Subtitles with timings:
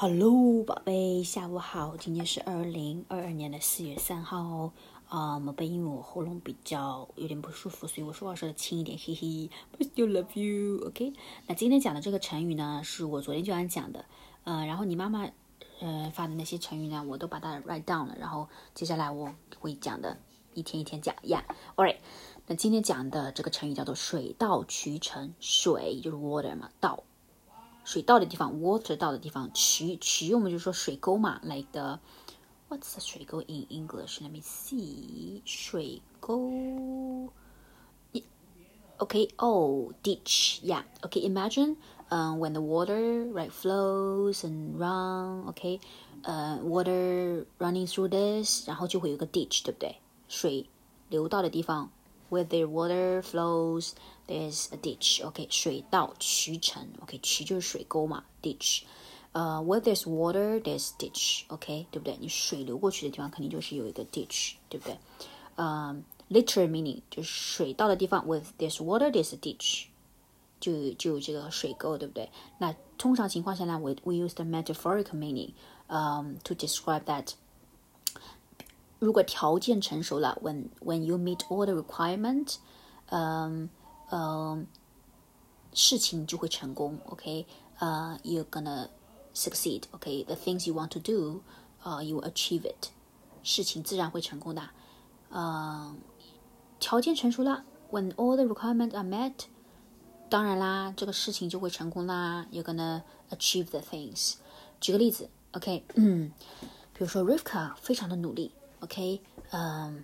[0.00, 1.96] Hello，宝贝，下午好。
[1.96, 4.72] 今天是二零二二年的四月三号哦。
[5.08, 9.50] 啊，宝贝，因为我喉咙比较有点不舒服，所以我说话说的轻一点，嘿嘿。
[9.76, 11.14] But still love you, OK？
[11.48, 14.04] 那今天讲的这个成语呢，是我昨天就想讲的。
[14.44, 15.28] 呃，然后你妈妈
[15.80, 18.14] 呃发的那些成语呢，我都把它 write down 了。
[18.20, 20.16] 然后接下来我会讲的，
[20.54, 21.44] 一天一天讲呀
[21.74, 21.96] all right
[22.46, 25.34] 那今天讲的这个成语叫做水到渠成。
[25.40, 27.02] 水就是 water 嘛，到。
[27.87, 31.99] 水到的地方，water 到的地方，渠渠我们就说水沟嘛，like the
[32.69, 37.31] what's the 水沟 in English？Let me see，水沟。
[38.99, 40.83] Okay, oh, ditch, yeah.
[41.01, 41.75] Okay, imagine,
[42.09, 45.79] um, when the water right flows and run, okay,
[46.23, 49.97] uh, water running through this，然后就会有个 ditch，对不对？
[50.29, 50.67] 水
[51.09, 51.89] 流到的地方
[52.29, 53.93] where the water flows,
[54.27, 55.23] there's a ditch.
[55.23, 56.87] OK，水到渠成。
[57.01, 58.83] OK，渠就是水沟嘛，ditch。
[59.33, 61.43] 呃、uh,，where there's water, there's ditch.
[61.47, 62.15] OK，对不对？
[62.19, 64.97] 你水流过去的地方肯定就是有一个 ditch，对不对？
[65.55, 69.85] 嗯、um,，literal meaning 就是水到的地方，with there's water, there's a ditch，
[70.59, 72.29] 就就有这个水沟，对不对？
[72.59, 75.53] 那通常情况下呢，we we use the metaphorical meaning,
[75.87, 77.33] um, to describe that.
[78.99, 82.55] 如果条件成熟了，when when you meet all the requirement，
[83.07, 83.69] 嗯
[84.09, 84.65] 嗯，
[85.73, 86.99] 事情就会成功。
[87.07, 87.45] OK，
[87.79, 88.87] 呃、uh,，you're gonna
[89.35, 90.37] succeed。OK，the、okay?
[90.37, 91.41] things you want to do，
[91.83, 92.91] 呃、uh,，you will achieve it，
[93.43, 94.69] 事情自然会成功的。
[95.29, 99.33] 呃、uh,，条件成熟了，when all the requirements are met，
[100.29, 102.47] 当然啦，这个事情就会成功啦。
[102.51, 104.35] You're gonna achieve the things。
[104.79, 106.31] 举个例子，OK，嗯，
[106.93, 108.51] 比如说 Rivka 非常的努力。
[108.79, 110.03] OK，嗯，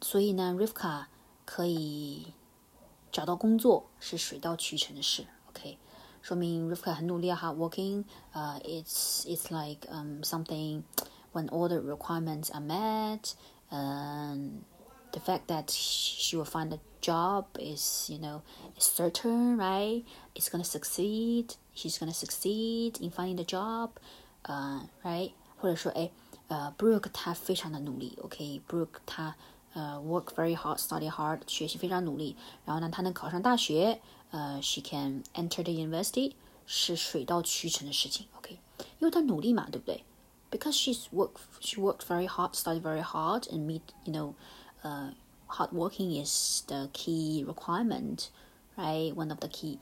[0.00, 1.04] 所以呢，Rivka
[1.44, 2.34] 可以
[3.12, 5.24] 找到工作是水到渠成的事。
[5.50, 5.78] OK，
[6.20, 8.04] 说明 Rivka 很努力啊，hard working。
[8.32, 10.82] 呃、uh,，it's it's like um something
[11.32, 13.34] when all the requirements are met.
[13.70, 14.64] Um,
[15.12, 18.40] the fact that she will find a job is, you know,
[18.76, 20.04] is certain, right?
[20.34, 21.54] It's gonna succeed.
[21.72, 23.90] She's gonna succeed in finding the job.
[24.44, 25.32] Uh, right?
[25.60, 26.10] 或者说，哎。
[26.48, 29.36] 呃，Brooke 他非常的努力，OK，Brooke 他
[29.74, 36.34] 呃 work very hard，study hard，学习非常努力，然后呢，他能考上大学，呃，she can enter the university，
[36.64, 38.58] 是水到渠成的事情，OK，
[38.98, 40.04] 因为他努力嘛，对不对？
[40.50, 44.34] Because she's work, she worked very hard, studied very hard, and meet, you know,
[44.82, 45.12] uh,
[45.46, 48.28] hard working is the key requirement,
[48.74, 49.14] right?
[49.14, 49.78] One of the key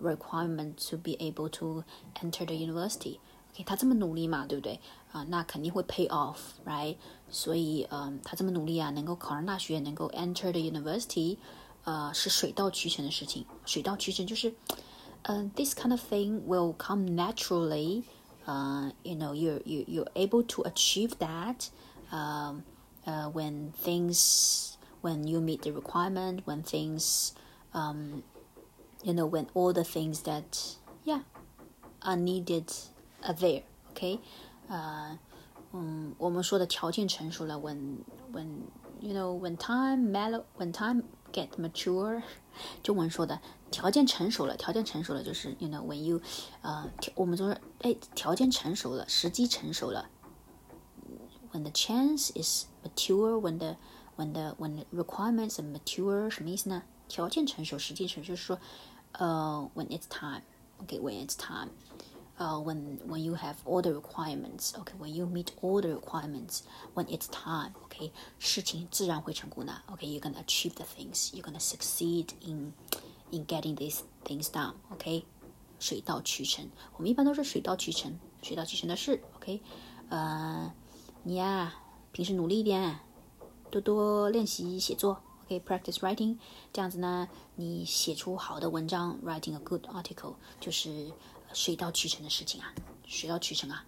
[0.00, 1.84] requirements to be able to
[2.20, 3.20] enter the university.
[3.52, 4.80] 给他这么努力嘛，对不对
[5.12, 5.24] 啊？
[5.24, 6.96] 那肯定会 pay off，right？
[7.30, 11.38] 所以，嗯，他这么努力啊，能够考上大学，能够 enter the university，
[11.84, 13.44] 呃，是水到渠成的事情。
[13.66, 14.54] 水到渠成就是，
[15.22, 18.04] 嗯，this kind of thing will come naturally。
[18.44, 21.68] 呃，you know you you you're able to achieve that。
[22.10, 22.62] 呃
[23.04, 24.72] 呃，when things
[25.02, 27.32] when you meet the requirement when things
[27.72, 28.22] um
[29.02, 31.20] you know when all the things that yeah
[32.00, 32.91] are needed are
[33.22, 33.62] there.
[33.94, 34.18] Okay,
[34.68, 35.18] 呃，
[35.72, 37.98] 嗯，我们说的条件成熟了，when
[38.32, 38.46] when
[39.00, 42.22] you know when time mellow when time get mature，
[42.82, 43.40] 中文说的
[43.70, 46.20] 条件成熟了，条件成熟了就是 you know when you，
[46.62, 50.08] 呃，我们说哎，条件成熟了，时机成熟了。
[51.50, 53.76] When the chance is mature, when the
[54.16, 56.82] when the when the requirements are mature，什么意思呢？
[57.08, 58.58] 条件成熟，时机成熟，就是说，
[59.12, 61.70] 呃，when it's time，OK，when it's time。
[62.38, 66.62] uh, when when you have all the requirements, okay, when you meet all the requirements,
[66.94, 72.72] when it's time, okay, 事情自然会成功的，okay, you're gonna achieve the things, you're gonna succeed in
[73.30, 75.24] in getting these things done, okay，
[75.78, 79.60] 水到渠成，我们一般都是水到渠成，水到渠成的事，OK，
[80.08, 80.72] 呃，
[81.24, 81.74] 你呀，
[82.12, 83.00] 平时努力一点，
[83.70, 86.38] 多多练习写作，OK，practice、okay, writing，
[86.72, 91.12] 这样子呢，你写出好的文章，writing a good article，就是
[91.52, 92.72] 水到渠成的事情啊，
[93.06, 93.84] 水到渠成啊，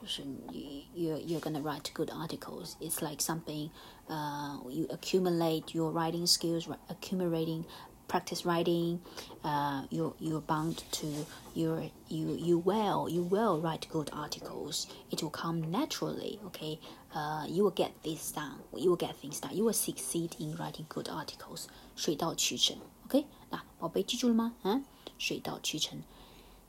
[0.00, 2.74] 就是你 you you're gonna write good articles.
[2.80, 3.70] It's like something,
[4.08, 7.64] uh, you accumulate your writing skills, accumulating
[8.08, 9.00] practice writing.
[9.42, 11.06] Uh, you you're bound to
[11.54, 14.86] you you you will you will write good articles.
[15.10, 16.38] It will come naturally.
[16.46, 16.78] Okay.
[17.14, 18.58] Uh, you will get this done.
[18.76, 19.56] You will get things done.
[19.56, 21.66] You will succeed in writing good articles.
[21.96, 22.76] 水到渠成。
[23.06, 24.52] OK，那宝贝记住了吗？
[24.64, 24.84] 嗯，
[25.16, 26.02] 水到渠成。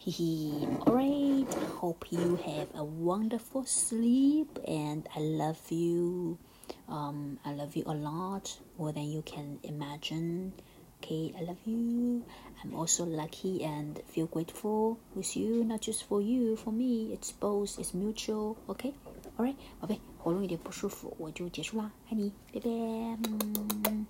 [0.01, 6.38] Hee Alright, hope you have a wonderful sleep and I love you.
[6.88, 10.53] Um, I love you a lot more than you can imagine.
[11.03, 12.24] Okay, I love you.
[12.63, 17.12] I'm also lucky and feel grateful with you, not just for you, for me.
[17.13, 17.77] It's both.
[17.77, 18.56] It's mutual.
[18.69, 18.94] Okay,
[19.38, 21.91] alright，宝贝，喉咙有点不舒服，我就结束啦。
[22.09, 22.69] 爱你，拜拜。
[22.69, 24.00] 嗯